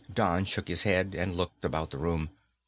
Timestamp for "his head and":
0.67-1.35